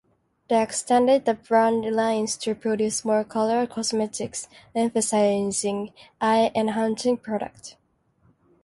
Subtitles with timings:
[0.49, 7.75] They extended the brand lines to produce more colour cosmetics, emphasizing eye-enhancing products.